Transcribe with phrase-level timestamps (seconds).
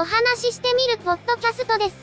[0.00, 1.96] お話ししてみるポッドキャストです。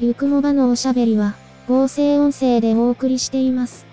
[0.00, 1.36] ゆくもばのおしゃべりは、
[1.68, 3.86] 合成音声でお送りしています。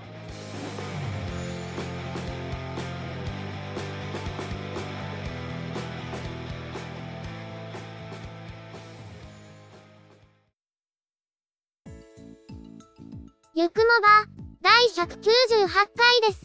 [13.54, 14.26] ゆくもば、
[14.64, 16.44] 第198回です。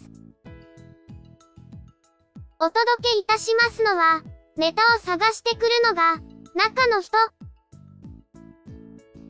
[2.58, 4.22] お届けいたしますのは、
[4.60, 6.16] ネタを探してくるのが、
[6.54, 7.16] 中の人。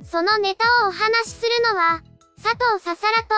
[0.03, 2.03] そのネタをお話しするのは、
[2.43, 3.29] 佐藤ささらと、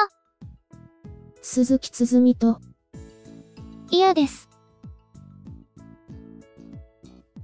[1.42, 2.60] 鈴木つづみと、
[3.90, 4.48] 嫌です。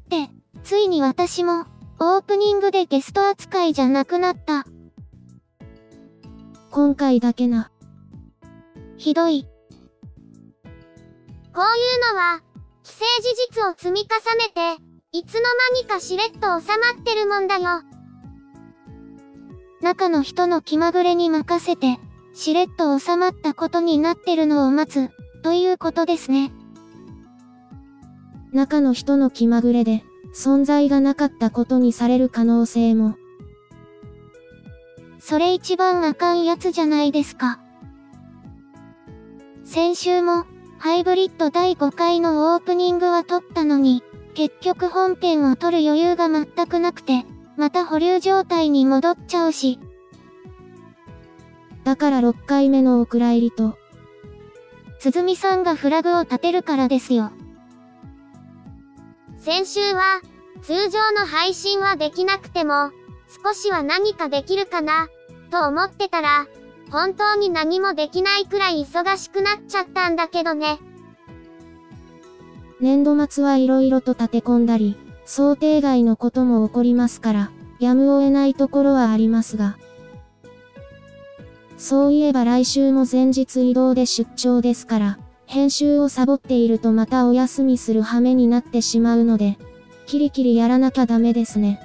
[0.09, 0.31] で、
[0.65, 1.67] ついに私も、
[2.01, 4.65] オープニングでゲスト扱いじゃなくなった。
[6.71, 7.71] 今回だけな。
[8.97, 9.45] ひどい。
[9.45, 9.51] こ
[10.65, 12.41] ういうのは、
[12.89, 15.41] 既成事実を積み重ねて、いつの
[15.75, 17.83] 間にかしれっと収まってるもんだよ。
[19.83, 21.99] 中の人の気まぐれに任せて、
[22.33, 25.11] しれっと収まったことになってるのを待つ、
[25.43, 26.51] ということですね。
[28.53, 30.03] 中の人の気まぐれで、
[30.35, 33.17] 存在がなかったことにされる可能性も。
[35.19, 37.61] それ一番あかんやつじゃないですか。
[39.65, 40.47] 先週も、
[40.81, 47.25] ハイブリッド第5回のオープニングは撮ったのに、結局本編を撮る余裕が全くなくて、
[47.57, 49.81] また保留状態に戻っちゃうし、
[51.83, 53.77] だから6回目のお蔵入りと、
[55.01, 57.33] つづみさんがフラグを立てるからですよ。
[59.39, 60.21] 先週は、
[60.63, 62.93] 通常の配信はできなくても、
[63.45, 65.09] 少しは何かできるかな、
[65.51, 66.47] と思ってたら、
[66.91, 70.79] 本当に何もできないくらい忙しくなっちゃったんだけどね。
[72.81, 74.97] 年度末はいろいろと立て込んだり、
[75.27, 77.51] 想定外のことも起こりますから、
[77.81, 79.77] やむを得ないところはありますが。
[81.77, 89.59] そういえば来週も前日移動で出張ですから、編集をサボっているとまたお休みする羽目になってしまうので、
[90.07, 91.81] キリキリやらなきゃダメですね。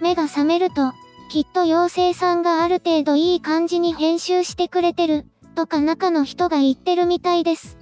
[0.00, 0.92] 目が覚めると、
[1.32, 7.78] きっと妖精さんがある程度いい感じに編集してくれてる、とか中の人が言ってるみたいです。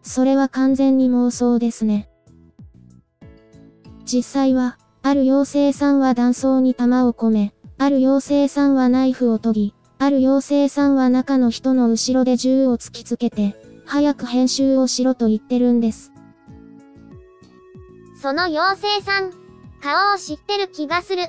[0.00, 2.08] それは完全に妄想ですね。
[4.06, 16.12] 実際は、ある妖精さんは断層に弾を込め、ある妖精さんはナイフを研ぎ、ある妖精さんは中の人の後ろで銃を突きつけて、早く編集をしろと言ってるんです。
[18.22, 19.32] その妖精さん、
[19.82, 21.24] 顔を知ってる気がする。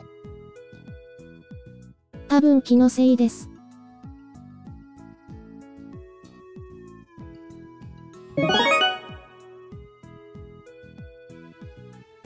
[2.28, 3.50] 多分気のせいです。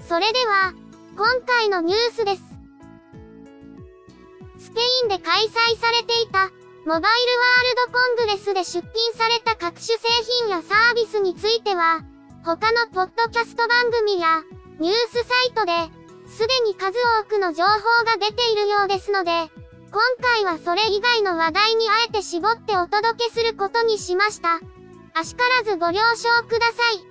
[0.08, 0.74] それでは、
[1.16, 2.44] 今回のニュースです。
[4.58, 6.50] スペインで開催されていた、
[6.86, 9.98] モバイルワールドコングレスで出品された各種製
[10.42, 12.02] 品やサービスについては、
[12.44, 14.44] 他のポッドキャスト番組や、
[14.80, 15.72] ニュースサイトで、
[16.28, 17.70] すでに数多くの情報
[18.06, 19.52] が出ているようですので、
[19.92, 24.60] 今回はそれ以外の話題にあえて絞ってお届けすることにしました。
[25.16, 27.10] あしからずご了承ください。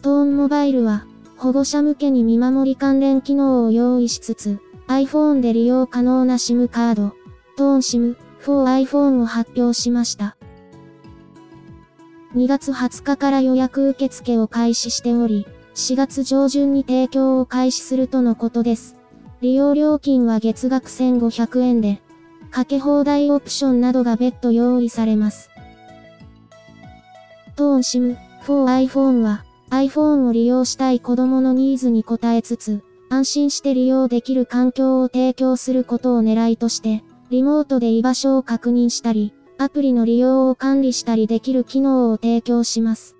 [0.00, 1.06] トーンモバイルは、
[1.36, 7.12] 保護者向けに見守り関連機能を用意しつつ、iPhone で利用可能な SIM カード、
[7.56, 10.36] トーン SIM for iPhone を発表しました。
[12.36, 18.99] 2月20日から予約受付を開始しており、4月上旬に提供を開始するとのことです。
[19.40, 22.02] 利用料金は月額1500円で、
[22.50, 25.50] かけ放題オプションなどが別途用意されます。
[27.56, 43.16] トーン SIM for iPhone は、iPhone を利用したい子供のニーズに応えつつ、安心して利用できる環境を提供することを狙いとして、リモートで居場所を確認したり、アプリの利用を管理したりできる機能を提供します。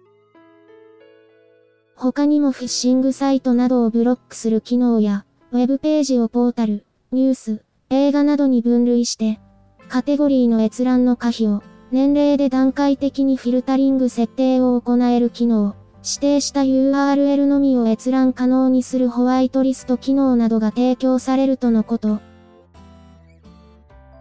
[1.95, 9.41] 他にもフィッシングサイトなどをブロックする機能や、ウェブページをポータル、ニュース、映画などに分類して、
[9.89, 15.75] カテゴリーの閲覧の可否を、年齢で段階的にフィルタリング設定を行える機能、
[16.05, 22.21] 指定した URL のみを閲覧可能にするホワイトリスト機能などが提供されるとのこと。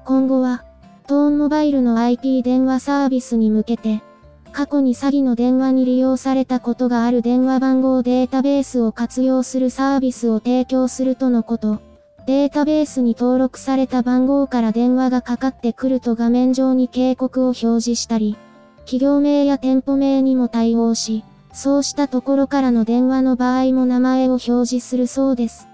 [0.06, 0.66] 今後は、
[1.06, 4.02] トーンモバイルの IP 電話サービスに向けて、
[4.52, 11.80] 過去に詐欺の電話に利用されたことがある電話番号データベースを活用するサービスを提供するとのこと。
[12.26, 18.38] データベースに登録された番号から電話がかかってくると画面上に警告を表示したり、
[18.82, 21.24] 企業名や店舗名にも対応し、
[21.54, 25.68] そうしたところからの電話の場合も名前を表示するそうです。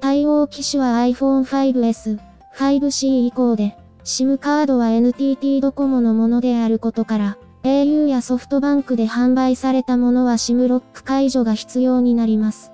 [0.00, 2.18] 対応機種は iPhone 5S、
[2.56, 3.76] 5C 以降で、
[4.06, 12.70] SIM カードは NTT ドコモのものであることから、au やソフトバンクで販売されたものは SIM ロック解除が必要になります。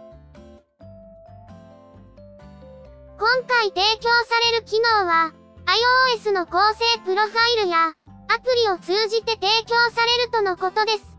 [3.18, 5.32] 今回提供される機能は、
[6.18, 7.94] iOS の構成プロファイルや、
[8.28, 11.16] アプリを通じて提供されるとのことです。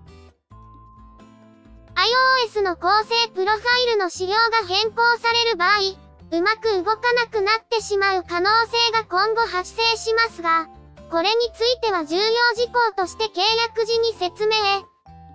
[2.53, 6.02] iOS の構成プロファイルの仕様が変更される場合、
[6.33, 10.67] うまく動かなくなってしまう可能性が今後発生しますが、
[11.11, 12.23] これについては重要
[12.55, 13.37] 事項として契
[13.69, 14.57] 約時に説明、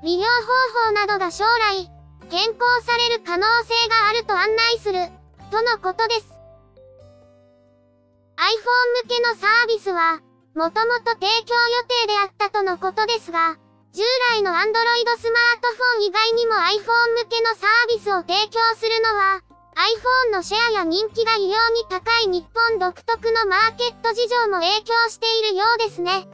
[0.02, 1.88] 利用方法などが将来、
[2.30, 5.06] 変更される可能性があると案内する、
[5.52, 6.34] とのことです。
[8.34, 10.18] iPhone 向けのサービスは、
[10.56, 13.56] もともと提供予定であったとのことですが、
[13.92, 14.02] 従
[14.34, 14.66] 来の Android
[15.16, 19.47] スマートフォン以外にも iPhone 向けのサービスを提供するのは、
[19.78, 26.26] iPhone のシェアや人気が異様に高い日本独特のマーケット事情も影響しているようですね。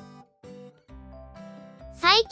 [2.00, 2.30] 最近、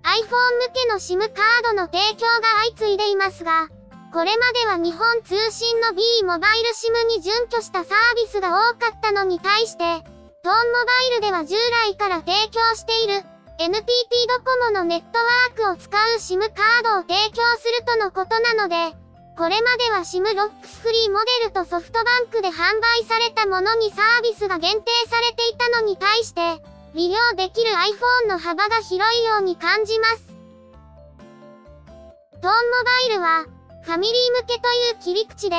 [0.00, 3.68] iPhone 向けの SIM カードの提供が相次いでいますが、
[4.14, 10.08] これまでは日本通信の B モバイル SIM に準拠したサービスが多かったのに対して、トーンモバ
[11.12, 13.24] イルでは従来から提供している
[13.58, 13.84] NTT
[14.26, 18.96] ドコモのネットワークを使う SIM カードを提供するとのことなので、
[19.36, 26.40] これまでは SIM ロックスフリーモデルとソフトバンクで販売されたものにサービスが限定されていたのに対して、
[26.94, 30.26] 利用できる iPhone の幅が広いように感じます。
[32.40, 33.44] トーンモバイルは、
[33.84, 35.56] ファミリー向けという切り口で、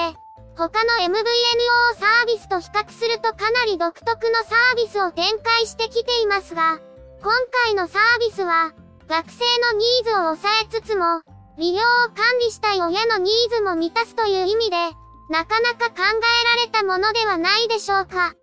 [0.58, 6.80] 他の MVNO サービスと比較するとかなり独特のサービスを展開してきていますが、
[7.22, 7.32] 今
[7.66, 8.74] 回のサービスは、
[9.08, 11.22] 学生のニーズを抑えつつも、
[11.58, 11.84] 利用を
[12.14, 14.78] 管理したい親のニーズも満たすという意味で、
[15.30, 18.36] なかなか考えられたものではないでしょうか。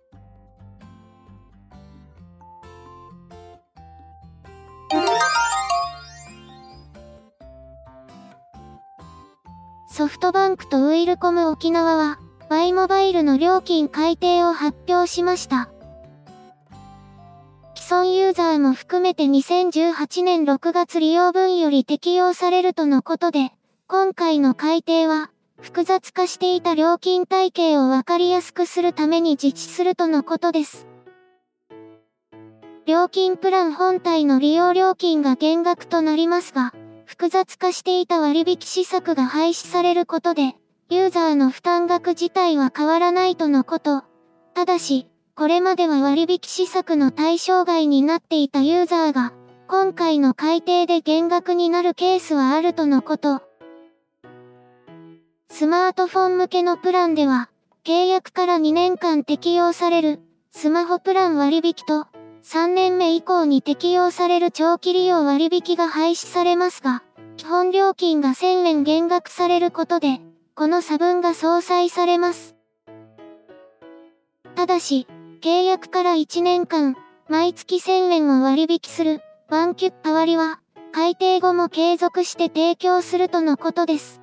[9.87, 12.19] ソフトバンクとウィルコム沖縄は、
[12.49, 15.69] Y モバイルの料金改定を発表しました。
[17.87, 23.51] 既存ユーザーも含めて2018年6月利用分より適用されるとのことで、
[23.85, 25.29] 今回の改定は、
[25.61, 30.87] 複雑化していた料金体系をわかりやすくするために実施するとのことです。
[32.87, 36.73] 料金プラン本体の利用料金が減額となりますが、
[37.05, 40.55] 複雑化していた割引施策が廃止されることで、
[40.89, 44.01] ユーザーの負担額自体は変わらないとのこと。
[44.55, 49.33] ただし、これまでは割引施策の対象外になっていたユーザーが、
[49.67, 53.41] 今回の改定で減額になるケースはあるとのこと。
[55.49, 57.49] スマートフォン向けのプランでは、
[57.83, 62.07] 契約から2年間適用される、スマホプラン割引と、
[62.43, 67.03] 3年目以降に適用される長期利用割引が廃止されますが、
[67.35, 70.21] 基本料金が1000円減額されることで、
[70.55, 72.55] この差分が相殺されます。
[74.55, 75.07] ただし、
[75.45, 76.95] 契約から1年間、
[77.29, 80.59] 毎月1000円を割引する、ワンキュッパ割は、
[80.91, 84.21] 改定後も継続して提供するとのことです。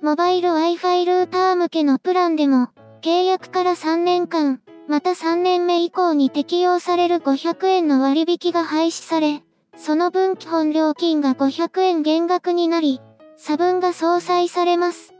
[0.00, 2.68] モバイル Wi-Fi ルーター向けのプランでも、
[3.02, 9.42] 契約から3年間、また3年目以降に適用される500円の割引が廃止され、
[9.76, 13.00] その分基本料金が500円減額になり、
[13.36, 15.14] 差分が相殺されます。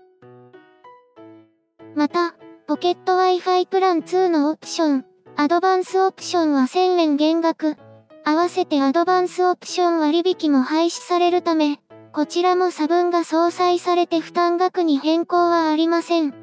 [1.97, 2.37] また、
[2.69, 5.05] ポケット Wi-Fi プラン2のオプション、
[5.37, 7.77] アドバンスオプションは1000円減額、
[8.25, 11.79] 合わせてアドバンスオプション割引も廃止されるため、
[12.13, 16.35] こちらも差分が相殺されて負担額に変更はありません。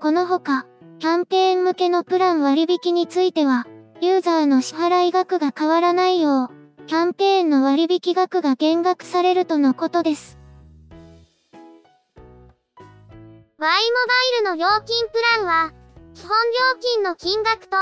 [0.00, 0.64] このほか、
[1.00, 3.66] キャンペーン向けのプラン割引については、
[4.00, 10.39] ユーザーの支払い額が変わらないよう、キャンペーンの割引額が減額されるとのことです。
[13.60, 15.70] Y モバイルの料金プランは、
[16.14, 17.76] 基本料金の金額と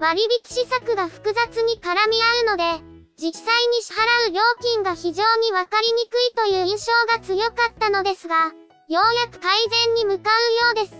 [0.00, 2.18] 割引施策が複雑に絡み
[2.48, 2.82] 合うので、
[3.16, 8.50] 実際に支払う料金が非常にわかりにくいという印象が強かったのですが、
[8.88, 9.54] ようやく改
[9.86, 10.96] 善に向かうようです。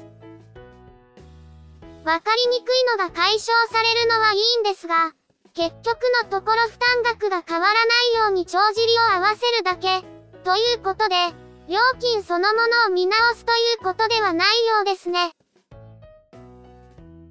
[2.05, 5.11] わかりにくいのが解消されるのはいいんですが、
[5.55, 7.81] 結局のところ負担額が変わらな
[8.15, 10.07] いように帳尻を合わせるだけ、
[10.45, 11.17] ということで、
[11.71, 15.31] 料金そのものを見直すということではないようですね。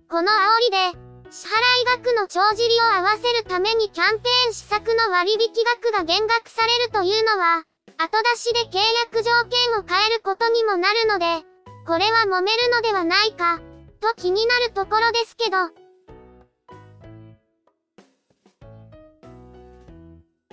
[0.10, 0.32] この煽
[0.64, 1.52] りで、支払
[1.98, 5.52] 額の帳尻を合わせるためにキャンペーン施策の割引
[5.84, 7.66] 額が減額されるというのは、
[7.98, 8.80] 後出しで契
[9.12, 11.46] 約条件を変えることにもなるので、
[11.86, 13.60] これは揉めるのではないか、
[14.00, 15.58] と気になるところですけど。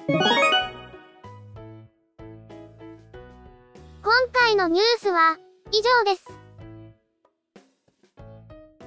[0.09, 0.46] 今
[4.33, 5.39] 回のニュースは、
[5.73, 6.25] 以上です。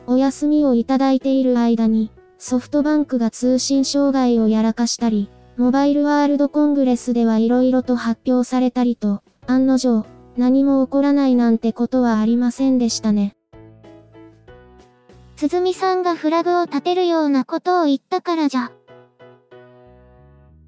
[0.07, 10.05] お休みをいただいている間に、ソフトバンクが通信障害をやらかしたり、モバイルワールドコングレスでは色々と発表されたりと、案の定、
[10.37, 13.35] 何も起こらないなんてことはありませんでしたね。
[15.35, 18.71] 鈴さんがフラグを立てるようなことを言ったからじゃ。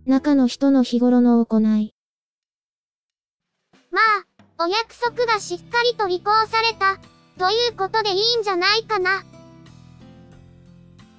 [0.05, 1.93] 中の人の日頃の行い。
[3.91, 4.25] まあ、
[4.63, 6.99] お約束がしっかりと履行された、
[7.43, 9.23] ということでいいんじゃないかな。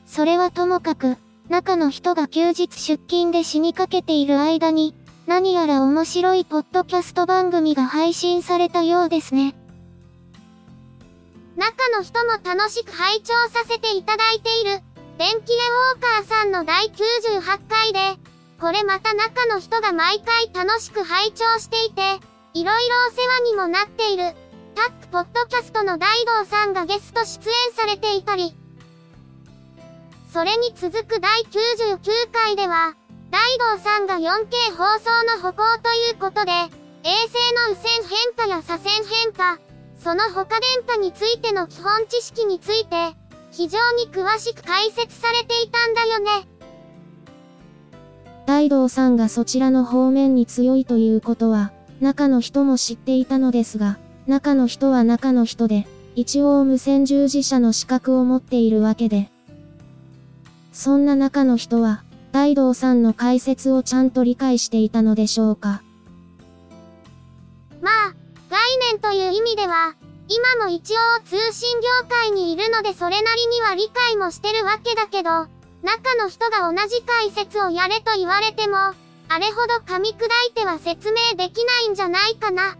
[0.06, 1.16] それはともかく、
[1.48, 4.94] 中の人が休日出勤で死にかけている間に、
[5.26, 9.56] 何やら面白いポッドキャスト番組が配信されたようですね。
[11.56, 14.80] 中の人も楽しく拝聴させていただいている、
[15.18, 17.98] 電気屋ウォーカーさんの第98回で、
[18.60, 22.20] これまた中の人が毎回楽しく拝聴していて、
[22.54, 24.24] いろいろお世話にもなっている、
[24.74, 28.54] タックポッドキャストの大道さんがゲスト出演されていたり、
[30.30, 31.98] それに続く第99
[32.30, 32.94] 回では、
[33.30, 39.58] 大道さんが 4K 放送の歩行ということで、衛星の右線変化や左線変化、
[39.96, 43.16] その他電波についての基本知識について、
[43.50, 46.46] 非常に詳しく解説されていたんだよね。
[48.44, 59.30] 大道さんがそちらの方面に強いということは、中の人も知っていたのですが、中の人は中の人で、一応無線従事者の資格を持っているわけで、
[60.72, 65.80] そんな中の人は、大道さんの解説をちゃんと理解していたのでしょうか。
[67.80, 68.14] まあ、
[68.50, 69.94] 概念という意味では、
[70.26, 75.30] 今も一応通信業界にいるのでそれなりには理解もしてるわけだけど、
[75.84, 78.76] 中の人が同じ解説をやれと言われても、
[79.34, 82.76] あれほど噛み砕いては説明できないんじゃないかな。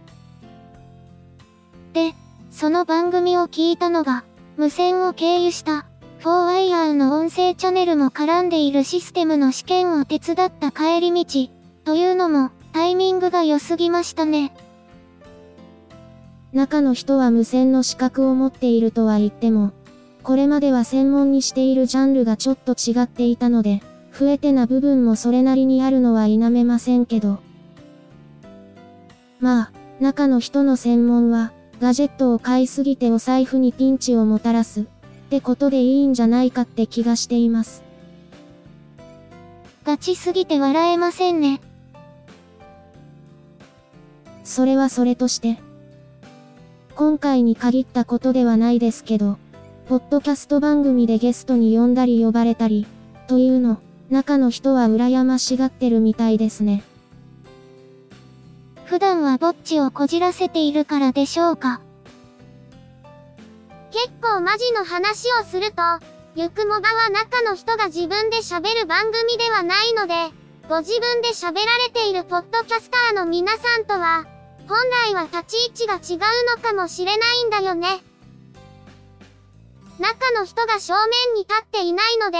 [1.93, 2.13] で、
[2.51, 4.23] その番組を聞いたのが、
[4.55, 5.87] 無線を経由した、
[6.21, 11.49] 4Wire の音声チャンネルも絡んでいるシステムの試験を手伝った帰り道、
[11.85, 14.55] というのも、タイミングが良すぎましたね。
[16.51, 19.71] 中の人は無線の資格を持っているとは言っても、
[20.21, 23.81] これまでは専門にしているジャンルがちょっと違っていたので、
[24.17, 27.39] 増えてな部分もそれなりにあるのは否めませんけど。
[29.39, 31.51] まあ、中の人の専門は、
[31.81, 34.85] ガジェットを買いすぎてお財布にピンチをもたらす、っ
[35.29, 37.83] てことでいいんじゃないかって気がしています。
[39.83, 41.59] ガチすぎて笑えませんね。
[44.43, 45.57] それはそれとして。
[46.95, 49.37] 今回に限ったことではないですけど、
[49.89, 52.85] ポッドキャスト番組でゲストに呼んだり呼ばれたり、
[53.27, 53.79] というの、
[54.13, 56.83] 中の人は羨ましがってるみたいですね。
[58.85, 61.81] 普段はぼっちをこじらせているからでしょうか？
[63.91, 65.81] 結構マジの話をすると、
[66.35, 70.13] ゆくもばは中の人が自分で喋る番組ではないので、
[70.69, 74.25] ご自分で喋られているポッドキャスターの皆さんとは、
[74.67, 74.77] 本
[75.09, 77.87] 来は立ち位置が違うのかもしれないんだよね。
[79.99, 82.37] 中の人が正面に立っていないので、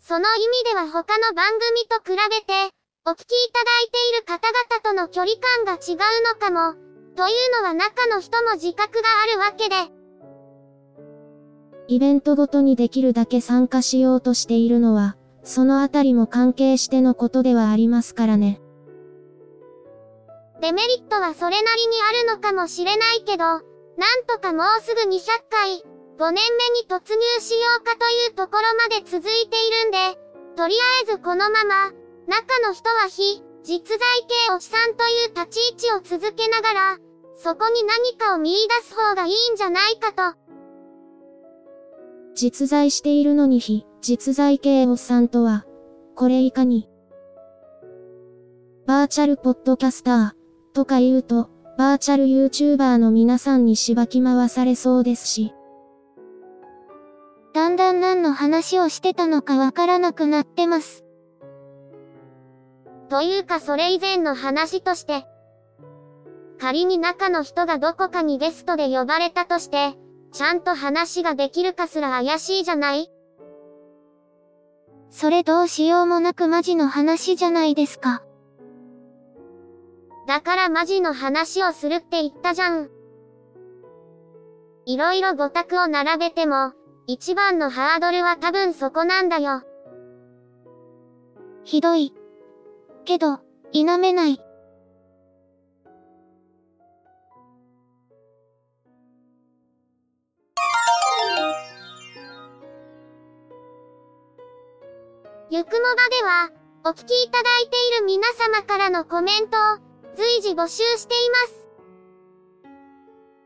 [0.00, 2.72] その意味では他の番組と比べて、
[3.06, 6.74] お聞きいただいている方々との距離感が違うのかも、
[7.16, 9.76] というのは中の人も自覚があるわけで、
[11.88, 18.60] イベントごとにできるだけ参加しようとしているのは、そのあたりも関係してのことではありますからね。
[20.62, 23.60] デメリットはそれなりにあるのかもしれないけど、なん
[24.26, 25.82] とかもうすぐ200回、
[26.20, 30.20] 5年目に突入しようかというところまで続いているんで、
[30.54, 31.92] とりあえずこのまま、
[32.28, 33.98] 中の人は非、実在
[34.28, 36.98] 系おじさんという立ち位置を続けながら、
[37.36, 40.38] そこに何かを見出す方がいいんじゃないかと。
[42.34, 45.64] 実在しているのに非実在系おっさんとは、
[46.16, 46.86] これいかに。
[48.86, 51.48] バーチャルポッドキャスターとか言うと、
[51.78, 55.54] バーチャル YouTuber の皆さんにしばき回されそうですし。
[57.76, 61.04] だんだん何の話をしてたのかわからなくなってます。
[63.08, 65.26] というかそれ以前の話として、
[66.58, 69.94] 仮に中の人がどこかにゲストで呼ばれたとして、
[70.32, 73.10] ちゃんと話ができるかすら怪しいじゃない？
[75.10, 78.22] それどうしようもなくマジの話じゃないですか。
[80.28, 82.90] だからマジの話をするって言ったじゃん。
[84.86, 86.72] いろいろ語卓を並べても、
[87.12, 89.64] 一番のハードルは多分そこなんだよ。
[91.64, 92.14] ひどい。
[93.04, 93.40] けど、
[93.72, 94.40] 否めない。
[105.50, 106.50] ゆくもばでは、
[106.84, 111.18] お聞きいただいている皆様からのコメントを随時募集してい
[112.68, 112.78] ます。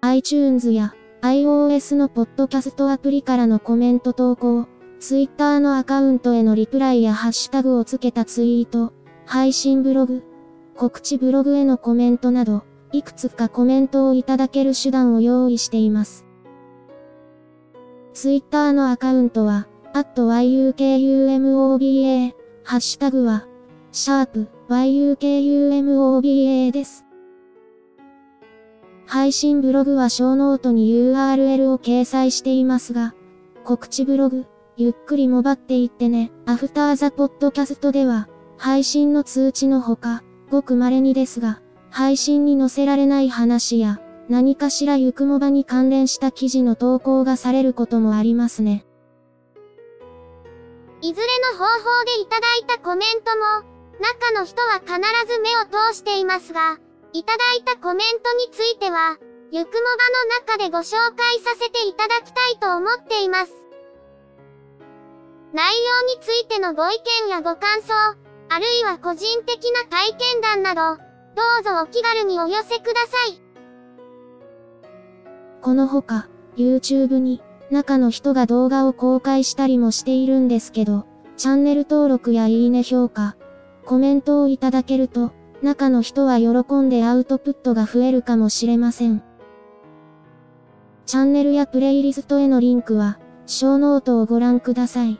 [0.02, 0.94] iTunes や
[1.24, 4.66] iOS のポッドキャストアプリからのコメント投稿、
[5.00, 8.92] Twitter のアカウントへのリプライやハッシュタグをつけたツイート、
[9.24, 10.22] 配信ブログ、
[10.76, 16.26] 告知ブログへのコメントなど、いくつかコメントをいただける手段を用意しています。
[18.12, 23.48] Twitter のアカウントは、yukumoba、ハッシュタグは、
[23.92, 27.03] シャープ yukumoba です。
[29.06, 33.14] 配信ブログはショーノートに URL を掲載していますが、
[33.64, 34.46] 告知ブログ、
[34.76, 48.86] ゆっくりもばっていってね、 After the Podcast では、配信の通知のほか、ごく稀にですが、配信に載せられない話や、何かしらゆくもばに関連した記事の投稿がされることもありますね。
[51.02, 54.94] いずれの方法でいただいたコメントも、中の人は必
[55.32, 56.78] ず目を通していますが、
[57.14, 59.16] いただいたコメントについては、
[59.52, 63.52] ゆくもばの中でご紹介させていただきたいと思っています。
[65.52, 67.94] 内容についてのご意見やご感想、
[68.48, 73.40] あるいは個人的な体験談など、どうぞお気軽にお寄せください。
[75.62, 83.36] このほか、YouTube に、中の人が動画を公開したりもしているんですけど、チャンネル登録やいいね評価、
[83.84, 85.30] コメントをいただけると、
[85.64, 89.24] 中の人は喜んでアウトプットが増えるかもしれません。
[91.06, 95.18] チャンネルやプレイリストへのリンクは、ショーノートをご覧ください。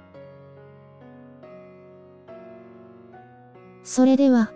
[3.83, 4.53] それでは、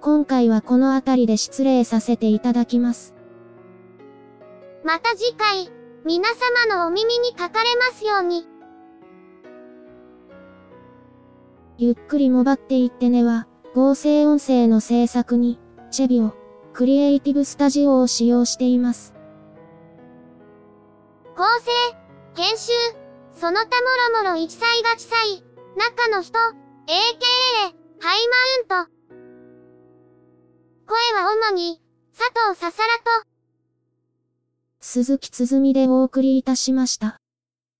[0.00, 3.14] 今回はこの辺りで失礼させていただきます。
[4.84, 5.70] また次回、
[6.04, 6.28] 皆
[6.68, 8.46] 様のお耳にかかれますように。
[11.78, 15.58] ゆっくりもばっていってねは、合成音声の制作に、
[15.90, 16.34] チェビオ、
[16.74, 19.14] クリエイティブスタジオを使用しています。
[21.34, 21.70] 構成、
[22.36, 22.72] 編集、
[23.32, 23.64] その他
[24.20, 25.42] もろもろ一切が地裁、
[25.76, 26.52] 中の人、AKA、
[28.00, 28.28] ハイ
[28.68, 28.92] マウント。
[30.86, 31.80] 声は主に、
[32.14, 33.26] 佐藤ささらと、
[34.80, 37.21] 鈴木つづみでお送りいたしました。